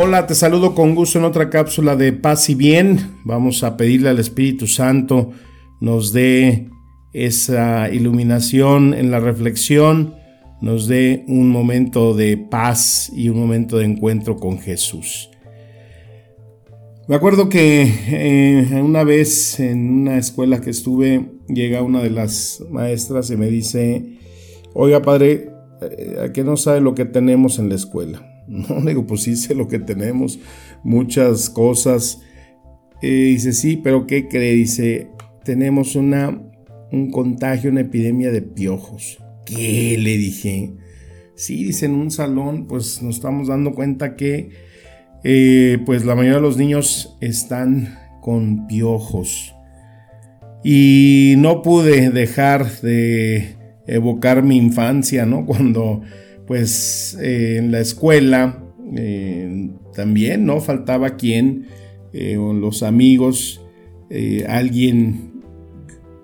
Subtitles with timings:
[0.00, 3.16] Hola, te saludo con gusto en otra cápsula de paz y bien.
[3.24, 5.32] Vamos a pedirle al Espíritu Santo
[5.80, 6.70] nos dé
[7.12, 10.14] esa iluminación en la reflexión,
[10.60, 15.30] nos dé un momento de paz y un momento de encuentro con Jesús.
[17.08, 22.62] Me acuerdo que eh, una vez en una escuela que estuve, llega una de las
[22.70, 24.16] maestras y me dice,
[24.74, 25.50] oiga padre,
[25.82, 28.37] eh, ¿a qué no sabe lo que tenemos en la escuela?
[28.68, 30.38] No, digo, pues sí sé lo que tenemos,
[30.82, 32.22] muchas cosas.
[33.02, 34.54] Eh, dice, sí, pero ¿qué cree?
[34.54, 35.10] Dice,
[35.44, 36.40] tenemos una,
[36.90, 39.18] un contagio, una epidemia de piojos.
[39.44, 39.96] ¿Qué?
[39.98, 40.72] Le dije.
[41.36, 44.50] Sí, dice, en un salón, pues nos estamos dando cuenta que,
[45.24, 49.54] eh, pues la mayoría de los niños están con piojos.
[50.64, 53.54] Y no pude dejar de
[53.86, 55.46] evocar mi infancia, ¿no?
[55.46, 56.02] Cuando
[56.48, 58.64] pues eh, en la escuela
[58.96, 60.60] eh, también, ¿no?
[60.60, 61.66] Faltaba quien,
[62.12, 63.60] eh, los amigos,
[64.48, 65.42] alguien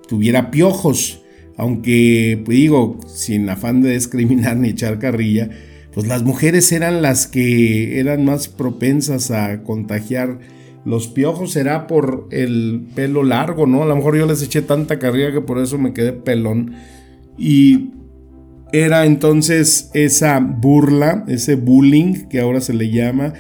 [0.08, 1.22] tuviera piojos,
[1.58, 5.50] aunque, pues digo, sin afán de discriminar ni echar carrilla,
[5.92, 10.38] pues las mujeres eran las que eran más propensas a contagiar
[10.84, 13.83] los piojos será por el pelo largo, ¿no?
[13.83, 16.75] A lo mejor yo les eché tanta carrilla que por eso me quedé pelón.
[17.38, 17.94] Y
[18.75, 23.34] era entonces esa burla, ese bullying que ahora se le llama,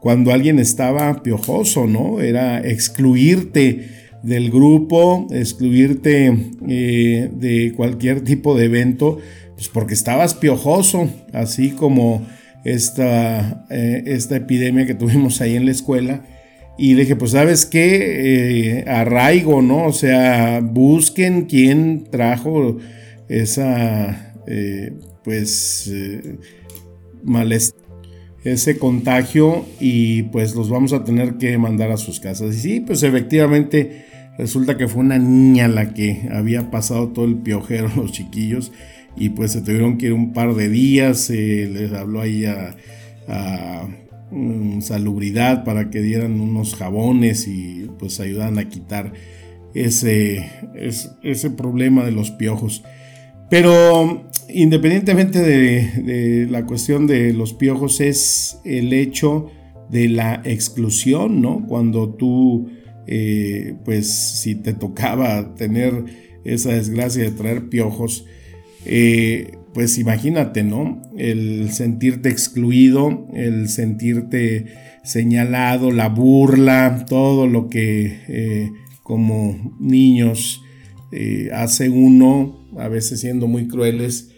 [0.00, 2.20] cuando alguien estaba piojoso, ¿no?
[2.20, 3.88] Era excluirte
[4.22, 6.34] del grupo, excluirte
[6.68, 9.18] eh, de cualquier tipo de evento,
[9.54, 12.26] pues porque estabas piojoso, así como
[12.64, 16.24] esta, eh, esta epidemia que tuvimos ahí en la escuela.
[16.78, 19.84] Y dije, pues sabes qué, eh, arraigo, ¿no?
[19.84, 22.78] O sea, busquen quién trajo
[23.28, 24.92] esa eh,
[25.22, 26.38] pues eh,
[28.44, 32.56] ese contagio y pues los vamos a tener que mandar a sus casas.
[32.56, 34.06] Y sí, pues efectivamente
[34.38, 38.72] resulta que fue una niña la que había pasado todo el piojero los chiquillos
[39.16, 42.76] y pues se tuvieron que ir un par de días, les habló ahí a,
[44.30, 49.12] mm, salubridad para que dieran unos jabones y pues ayudan a quitar
[49.74, 50.48] ese,
[51.22, 52.82] ese problema de los piojos.
[53.50, 59.50] Pero independientemente de, la cuestión de los piojos, es el hecho
[59.90, 61.66] de la exclusión, ¿no?
[61.66, 62.68] Cuando tú,
[63.06, 66.04] eh, pues si te tocaba tener
[66.44, 68.24] esa desgracia de traer piojos,
[68.84, 71.02] eh, pues imagínate, ¿no?
[71.16, 74.66] El sentirte excluido, el sentirte
[75.04, 78.70] señalado, la burla, todo lo que eh,
[79.02, 80.62] como niños
[81.52, 84.29] hace uno a veces siendo muy crueles,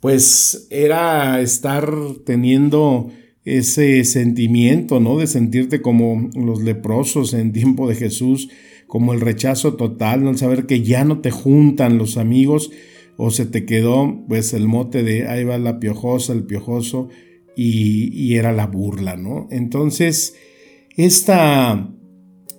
[0.00, 1.92] pues era estar
[2.24, 3.10] teniendo
[3.44, 5.18] ese sentimiento, ¿no?
[5.18, 8.48] De sentirte como los leprosos en tiempo de Jesús,
[8.86, 10.30] como el rechazo total, ¿no?
[10.30, 12.70] El saber que ya no te juntan los amigos
[13.16, 17.08] o se te quedó pues el mote de ahí va la piojosa, el piojoso
[17.56, 19.48] y, y era la burla, ¿no?
[19.50, 20.34] Entonces,
[20.96, 21.90] esta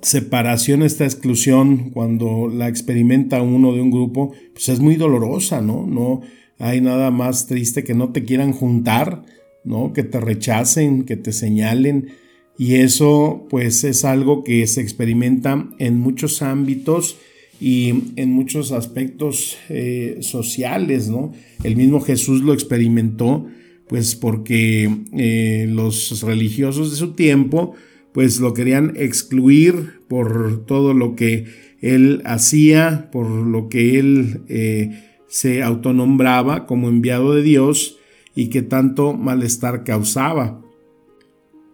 [0.01, 5.85] separación, esta exclusión, cuando la experimenta uno de un grupo, pues es muy dolorosa, ¿no?
[5.85, 6.21] No
[6.61, 9.23] hay nada más triste que no te quieran juntar,
[9.63, 9.93] ¿no?
[9.93, 12.09] Que te rechacen, que te señalen.
[12.57, 17.17] Y eso, pues, es algo que se experimenta en muchos ámbitos
[17.59, 21.33] y en muchos aspectos eh, sociales, ¿no?
[21.63, 23.47] El mismo Jesús lo experimentó,
[23.87, 27.73] pues, porque eh, los religiosos de su tiempo,
[28.11, 31.45] pues lo querían excluir por todo lo que
[31.81, 37.97] él hacía, por lo que él eh, se autonombraba como enviado de Dios
[38.35, 40.61] y que tanto malestar causaba.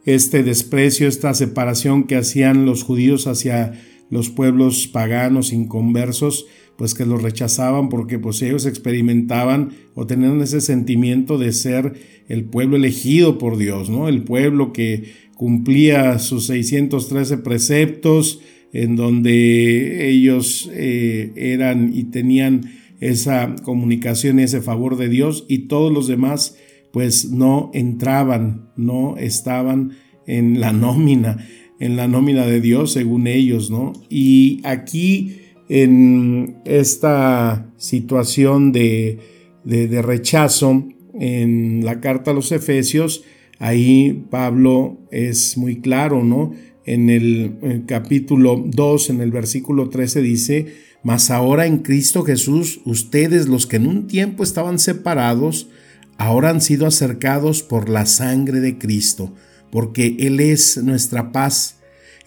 [0.06, 3.74] Este desprecio, esta separación que hacían los judíos hacia
[4.12, 6.46] los pueblos paganos inconversos,
[6.78, 11.94] pues que los rechazaban porque pues ellos experimentaban o tenían ese sentimiento de ser
[12.30, 14.08] el pueblo elegido por Dios, ¿no?
[14.08, 18.40] El pueblo que cumplía sus 613 preceptos,
[18.72, 25.92] en donde ellos eh, eran y tenían esa comunicación, ese favor de Dios, y todos
[25.92, 26.58] los demás
[26.92, 29.92] pues no entraban, no estaban
[30.26, 31.46] en la nómina,
[31.80, 33.94] en la nómina de Dios según ellos, ¿no?
[34.10, 39.20] Y aquí en esta situación de,
[39.64, 40.88] de, rechazo
[41.20, 43.24] en la carta a los Efesios,
[43.60, 46.54] ahí Pablo es muy claro, ¿no?
[46.86, 50.66] En el, capítulo 2, en el versículo 13 dice,
[51.08, 55.70] mas ahora en Cristo Jesús, ustedes los que en un tiempo estaban separados,
[56.18, 59.34] ahora han sido acercados por la sangre de Cristo,
[59.72, 61.78] porque Él es nuestra paz,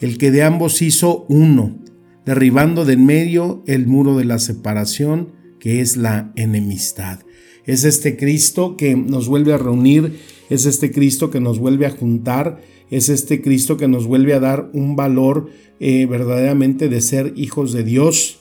[0.01, 1.79] el que de ambos hizo uno
[2.25, 7.19] derribando de en medio el muro de la separación, que es la enemistad.
[7.67, 11.91] Es este Cristo que nos vuelve a reunir, es este Cristo que nos vuelve a
[11.91, 15.51] juntar, es este Cristo que nos vuelve a dar un valor
[15.81, 18.40] eh, verdaderamente de ser hijos de Dios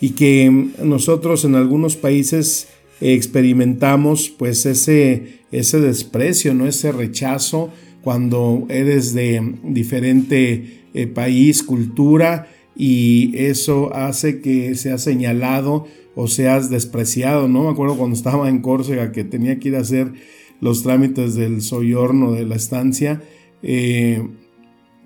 [0.00, 2.68] y que nosotros en algunos países
[3.00, 6.66] experimentamos pues ese, ese desprecio, ¿no?
[6.66, 7.70] ese rechazo
[8.02, 16.70] cuando eres de diferente eh, país, cultura, y eso hace que seas señalado o seas
[16.70, 17.64] despreciado, ¿no?
[17.64, 20.12] Me acuerdo cuando estaba en Córcega que tenía que ir a hacer
[20.60, 23.22] los trámites del soyorno de la estancia,
[23.62, 24.26] eh,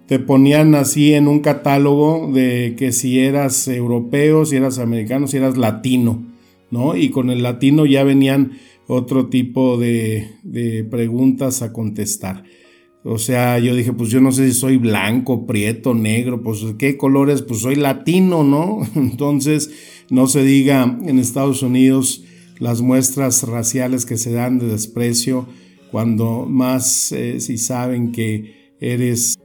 [0.06, 5.38] te ponían así en un catálogo de que si eras europeo, si eras americano, si
[5.38, 6.24] eras latino,
[6.70, 6.96] ¿no?
[6.96, 8.52] Y con el latino ya venían
[8.86, 12.44] otro tipo de, de preguntas a contestar.
[13.06, 16.96] O sea, yo dije, pues yo no sé si soy blanco, prieto, negro, pues qué
[16.96, 18.80] colores, pues soy latino, ¿no?
[18.94, 19.70] Entonces,
[20.10, 22.24] no se diga en Estados Unidos
[22.58, 25.46] las muestras raciales que se dan de desprecio,
[25.90, 29.36] cuando más eh, si saben que eres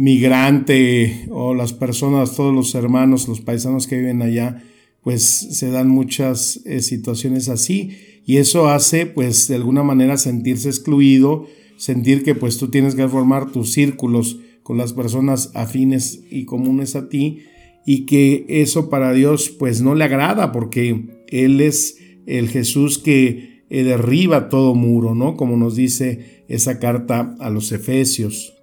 [0.00, 4.64] migrante o las personas, todos los hermanos, los paisanos que viven allá,
[5.02, 10.70] pues se dan muchas eh, situaciones así y eso hace pues de alguna manera sentirse
[10.70, 16.46] excluido, sentir que pues tú tienes que formar tus círculos con las personas afines y
[16.46, 17.40] comunes a ti
[17.84, 23.64] y que eso para Dios pues no le agrada porque Él es el Jesús que
[23.68, 25.36] eh, derriba todo muro, ¿no?
[25.36, 28.54] Como nos dice esa carta a los Efesios.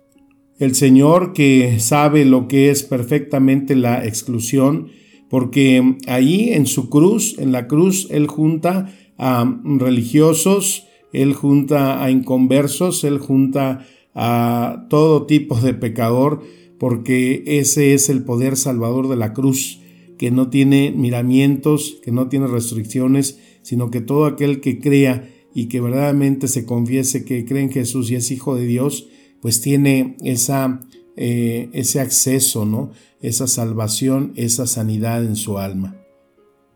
[0.59, 4.89] El Señor que sabe lo que es perfectamente la exclusión,
[5.29, 12.11] porque ahí en su cruz, en la cruz, Él junta a religiosos, él junta a
[12.11, 16.41] inconversos, Él junta a todo tipo de pecador,
[16.79, 19.79] porque ese es el poder salvador de la cruz,
[20.17, 25.67] que no tiene miramientos, que no tiene restricciones, sino que todo aquel que crea y
[25.67, 29.07] que verdaderamente se confiese que cree en Jesús y es hijo de Dios,
[29.41, 30.81] pues tiene esa,
[31.15, 32.91] eh, ese acceso, ¿no?
[33.21, 35.95] esa salvación, esa sanidad en su alma.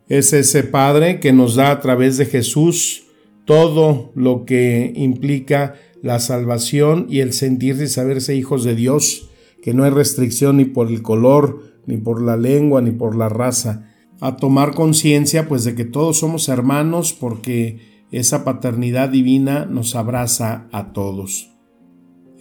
[0.08, 3.04] Es ese Padre que nos da a través de Jesús
[3.46, 9.30] todo lo que implica la salvación y el sentirse y saberse hijos de Dios,
[9.62, 13.30] que no hay restricción ni por el color, ni por la lengua, ni por la
[13.30, 13.88] raza,
[14.20, 20.68] a tomar conciencia pues de que todos somos hermanos porque esa paternidad divina nos abraza
[20.72, 21.51] a todos.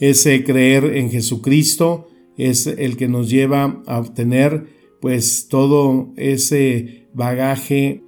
[0.00, 4.64] Ese creer en Jesucristo es el que nos lleva a obtener
[5.00, 8.02] pues todo ese bagaje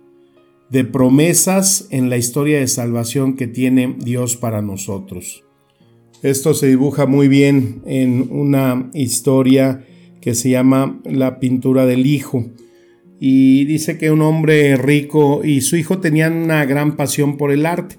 [0.71, 5.45] de promesas en la historia de salvación que tiene Dios para nosotros.
[6.23, 9.85] Esto se dibuja muy bien en una historia
[10.21, 12.47] que se llama La pintura del hijo.
[13.21, 17.67] Y dice que un hombre rico y su hijo tenían una gran pasión por el
[17.67, 17.97] arte.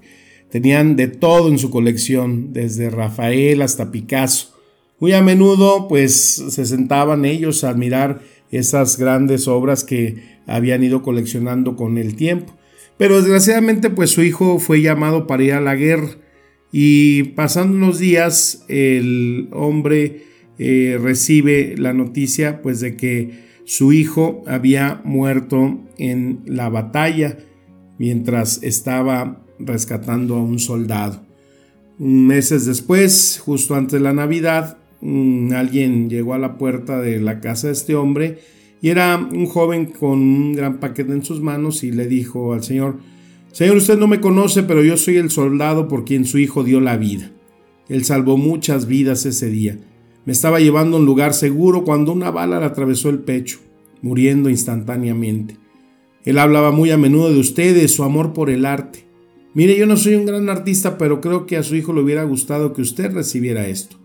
[0.54, 4.54] Tenían de todo en su colección, desde Rafael hasta Picasso.
[5.00, 6.14] Muy a menudo pues
[6.48, 12.54] se sentaban ellos a admirar esas grandes obras que habían ido coleccionando con el tiempo.
[12.96, 16.10] Pero desgraciadamente pues su hijo fue llamado para ir a la guerra
[16.70, 20.22] y pasando unos días el hombre
[20.60, 27.38] eh, recibe la noticia pues de que su hijo había muerto en la batalla
[27.98, 31.22] mientras estaba rescatando a un soldado.
[31.98, 37.68] Meses después, justo antes de la Navidad, alguien llegó a la puerta de la casa
[37.68, 38.38] de este hombre
[38.80, 42.62] y era un joven con un gran paquete en sus manos y le dijo al
[42.62, 42.98] Señor,
[43.52, 46.80] Señor, usted no me conoce, pero yo soy el soldado por quien su hijo dio
[46.80, 47.30] la vida.
[47.88, 49.78] Él salvó muchas vidas ese día.
[50.24, 53.60] Me estaba llevando a un lugar seguro cuando una bala le atravesó el pecho,
[54.02, 55.56] muriendo instantáneamente.
[56.24, 59.03] Él hablaba muy a menudo de usted, de su amor por el arte.
[59.54, 62.24] Mire, yo no soy un gran artista, pero creo que a su hijo le hubiera
[62.24, 63.96] gustado que usted recibiera esto.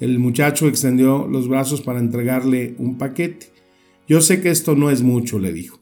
[0.00, 3.50] El muchacho extendió los brazos para entregarle un paquete.
[4.08, 5.80] Yo sé que esto no es mucho, le dijo.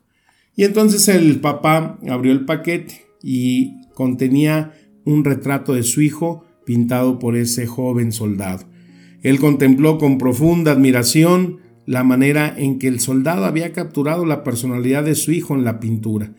[0.57, 4.73] Y entonces el papá abrió el paquete y contenía
[5.05, 8.65] un retrato de su hijo pintado por ese joven soldado.
[9.23, 15.05] Él contempló con profunda admiración la manera en que el soldado había capturado la personalidad
[15.05, 16.33] de su hijo en la pintura.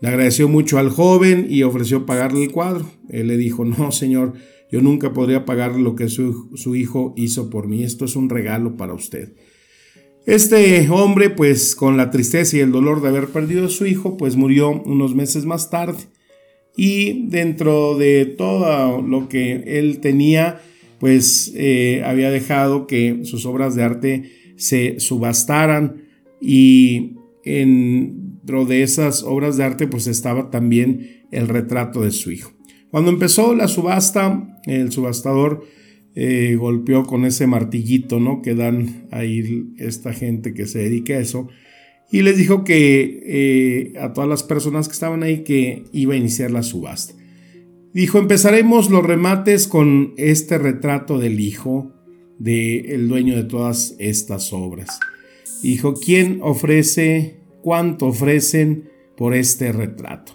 [0.00, 2.90] Le agradeció mucho al joven y ofreció pagarle el cuadro.
[3.08, 4.34] Él le dijo, no, señor,
[4.70, 7.82] yo nunca podría pagar lo que su, su hijo hizo por mí.
[7.82, 9.32] Esto es un regalo para usted.
[10.26, 14.16] Este hombre, pues con la tristeza y el dolor de haber perdido a su hijo,
[14.18, 16.04] pues murió unos meses más tarde.
[16.76, 20.60] Y dentro de todo lo que él tenía,
[21.00, 26.02] pues eh, había dejado que sus obras de arte se subastaran
[26.40, 27.16] y
[28.48, 32.52] dentro de esas obras de arte pues estaba también el retrato de su hijo.
[32.90, 35.66] Cuando empezó la subasta, el subastador
[36.14, 38.40] eh, golpeó con ese martillito, ¿no?
[38.40, 41.48] Que dan ahí esta gente que se dedica a eso.
[42.10, 46.16] Y les dijo que eh, a todas las personas que estaban ahí que iba a
[46.16, 47.12] iniciar la subasta.
[47.92, 51.92] Dijo, empezaremos los remates con este retrato del hijo
[52.38, 54.98] del dueño de todas estas obras.
[55.62, 57.37] Dijo, ¿quién ofrece,
[57.68, 60.32] cuánto ofrecen por este retrato?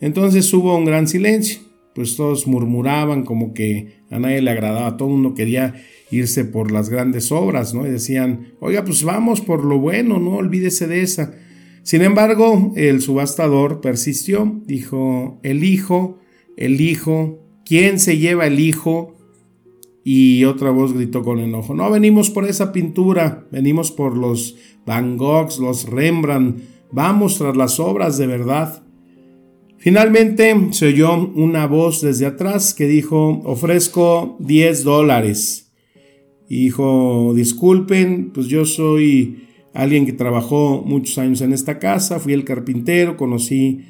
[0.00, 1.60] Entonces hubo un gran silencio
[1.94, 5.74] pues todos murmuraban como que a nadie le agradaba, todo el mundo quería
[6.10, 7.86] irse por las grandes obras, ¿no?
[7.86, 11.34] Y decían, oiga, pues vamos por lo bueno, no olvídese de esa.
[11.82, 16.18] Sin embargo, el subastador persistió, dijo, el hijo,
[16.56, 19.14] el hijo, ¿quién se lleva el hijo?
[20.04, 25.16] Y otra voz gritó con enojo, no venimos por esa pintura, venimos por los Van
[25.16, 26.60] Goghs, los Rembrandt,
[26.92, 28.82] vamos tras las obras de verdad.
[29.78, 35.72] Finalmente se oyó una voz desde atrás que dijo, ofrezco 10 dólares.
[36.48, 42.34] Y dijo, disculpen, pues yo soy alguien que trabajó muchos años en esta casa, fui
[42.34, 43.80] el carpintero, conocí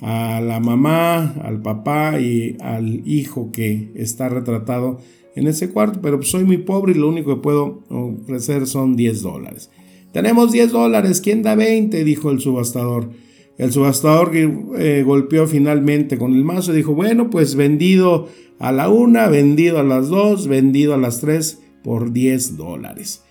[0.00, 5.00] a la mamá, al papá y al hijo que está retratado
[5.34, 9.22] en ese cuarto, pero soy muy pobre y lo único que puedo ofrecer son 10
[9.22, 9.70] dólares.
[10.12, 12.04] Tenemos 10 dólares, ¿quién da 20?
[12.04, 13.10] dijo el subastador.
[13.58, 18.88] El subastador eh, golpeó finalmente con el mazo y dijo, bueno, pues vendido a la
[18.88, 23.22] una, vendido a las dos, vendido a las tres por 10 dólares.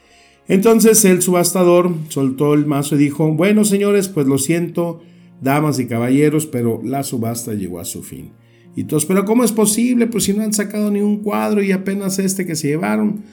[0.48, 5.02] Entonces el subastador soltó el mazo y dijo, bueno señores, pues lo siento,
[5.42, 8.32] damas y caballeros, pero la subasta llegó a su fin.
[8.76, 10.08] Y todos, pero ¿cómo es posible?
[10.08, 13.24] Pues si no han sacado ni un cuadro y apenas este que se llevaron.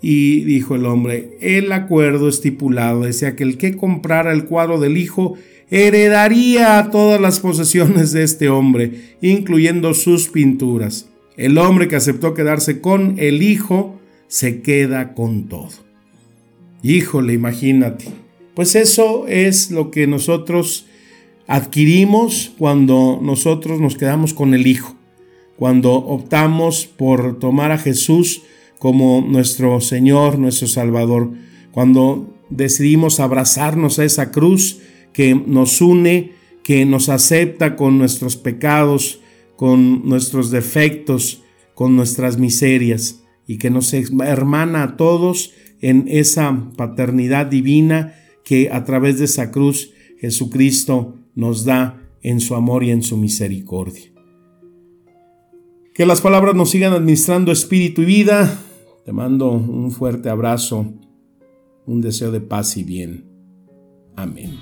[0.00, 4.96] Y dijo el hombre, el acuerdo estipulado decía que el que comprara el cuadro del
[4.98, 5.34] hijo
[5.70, 11.08] heredaría todas las posesiones de este hombre, incluyendo sus pinturas.
[11.36, 13.98] El hombre que aceptó quedarse con el hijo
[14.28, 15.70] se queda con todo.
[16.82, 18.04] Híjole, imagínate.
[18.54, 20.86] Pues eso es lo que nosotros
[21.46, 24.94] adquirimos cuando nosotros nos quedamos con el Hijo,
[25.56, 28.42] cuando optamos por tomar a Jesús
[28.78, 31.30] como nuestro Señor, nuestro Salvador,
[31.70, 34.80] cuando decidimos abrazarnos a esa cruz
[35.12, 36.32] que nos une,
[36.62, 39.20] que nos acepta con nuestros pecados,
[39.56, 41.42] con nuestros defectos,
[41.74, 48.84] con nuestras miserias y que nos hermana a todos en esa paternidad divina que a
[48.84, 54.12] través de esa cruz Jesucristo nos da en su amor y en su misericordia.
[55.94, 58.58] Que las palabras nos sigan administrando espíritu y vida.
[59.04, 60.92] Te mando un fuerte abrazo,
[61.86, 63.26] un deseo de paz y bien.
[64.16, 64.58] Amén.